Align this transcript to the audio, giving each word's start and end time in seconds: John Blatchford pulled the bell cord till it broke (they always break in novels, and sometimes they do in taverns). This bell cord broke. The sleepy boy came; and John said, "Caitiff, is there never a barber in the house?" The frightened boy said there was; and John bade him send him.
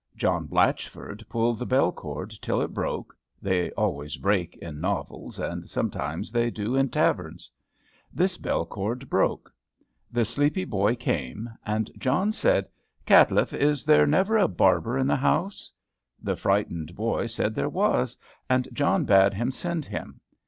John 0.17 0.47
Blatchford 0.47 1.23
pulled 1.29 1.59
the 1.59 1.65
bell 1.67 1.91
cord 1.91 2.31
till 2.31 2.59
it 2.59 2.73
broke 2.73 3.15
(they 3.39 3.69
always 3.73 4.17
break 4.17 4.57
in 4.57 4.81
novels, 4.81 5.37
and 5.37 5.69
sometimes 5.69 6.31
they 6.31 6.49
do 6.49 6.75
in 6.75 6.89
taverns). 6.89 7.51
This 8.11 8.35
bell 8.35 8.65
cord 8.65 9.07
broke. 9.11 9.53
The 10.11 10.25
sleepy 10.25 10.65
boy 10.65 10.95
came; 10.95 11.51
and 11.67 11.91
John 11.99 12.31
said, 12.31 12.67
"Caitiff, 13.05 13.53
is 13.53 13.85
there 13.85 14.07
never 14.07 14.37
a 14.39 14.47
barber 14.47 14.97
in 14.97 15.05
the 15.05 15.15
house?" 15.15 15.71
The 16.19 16.35
frightened 16.35 16.95
boy 16.95 17.27
said 17.27 17.53
there 17.53 17.69
was; 17.69 18.17
and 18.49 18.67
John 18.73 19.05
bade 19.05 19.35
him 19.35 19.51
send 19.51 19.85
him. 19.85 20.19